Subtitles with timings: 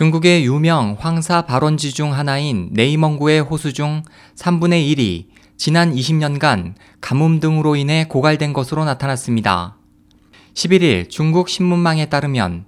[0.00, 4.02] 중국의 유명 황사 발원지 중 하나인 네이멍구의 호수 중
[4.34, 5.26] 3분의 1이
[5.58, 9.76] 지난 20년간 가뭄 등으로 인해 고갈된 것으로 나타났습니다.
[10.54, 12.64] 11일 중국 신문망에 따르면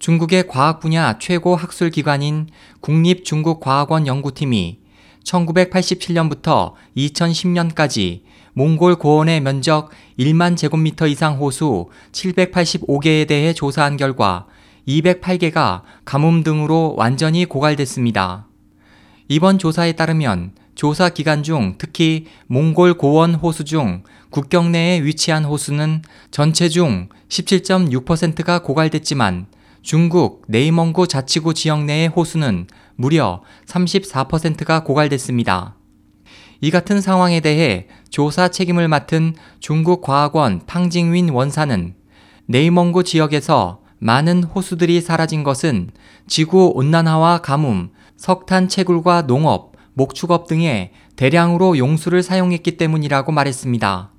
[0.00, 2.48] 중국의 과학 분야 최고 학술 기관인
[2.80, 4.80] 국립중국과학원 연구팀이
[5.22, 8.22] 1987년부터 2010년까지
[8.54, 14.46] 몽골 고원의 면적 1만 제곱미터 이상 호수 785개에 대해 조사한 결과
[14.86, 18.46] 208개가 가뭄 등으로 완전히 고갈됐습니다.
[19.28, 26.02] 이번 조사에 따르면 조사 기간 중 특히 몽골 고원 호수 중 국경 내에 위치한 호수는
[26.30, 29.46] 전체 중 17.6%가 고갈됐지만
[29.82, 35.76] 중국 네이멍구 자치구 지역 내의 호수는 무려 34%가 고갈됐습니다.
[36.60, 41.94] 이 같은 상황에 대해 조사 책임을 맡은 중국 과학원 팡징윈 원사는
[42.46, 45.90] 네이멍구 지역에서 많은 호수들이 사라진 것은
[46.26, 54.10] 지구 온난화와 가뭄, 석탄 채굴과 농업, 목축업 등에 대량으로 용수를 사용했기 때문이라고 말했습니다.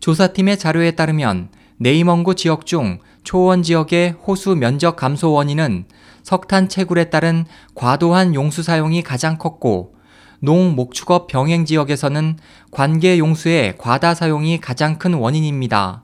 [0.00, 5.86] 조사팀의 자료에 따르면 네이멍구 지역 중 초원 지역의 호수 면적 감소 원인은
[6.22, 9.94] 석탄 채굴에 따른 과도한 용수 사용이 가장 컸고
[10.40, 12.36] 농 목축업 병행 지역에서는
[12.70, 16.02] 관계 용수의 과다 사용이 가장 큰 원인입니다.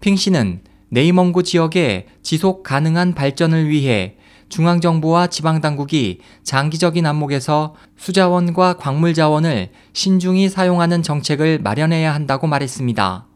[0.00, 4.16] 핑 씨는 네이멍구 지역의 지속 가능한 발전을 위해
[4.50, 13.26] 중앙정부와 지방당국이 장기적인 안목에서 수자원과 광물자원을 신중히 사용하는 정책을 마련해야 한다고 말했습니다.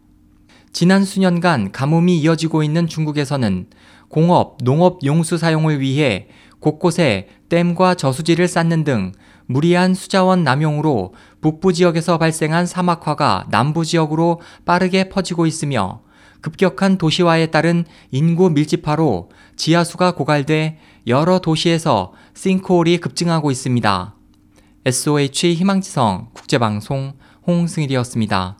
[0.70, 3.68] 지난 수년간 가뭄이 이어지고 있는 중국에서는
[4.08, 6.28] 공업, 농업 용수 사용을 위해
[6.60, 9.12] 곳곳에 댐과 저수지를 쌓는 등
[9.46, 16.02] 무리한 수자원 남용으로 북부 지역에서 발생한 사막화가 남부 지역으로 빠르게 퍼지고 있으며
[16.46, 24.14] 급격한 도시화에 따른 인구 밀집화로 지하수가 고갈돼 여러 도시에서 싱크홀이 급증하고 있습니다.
[24.84, 27.14] SOH 희망지성 국제방송
[27.48, 28.58] 홍승일이었습니다.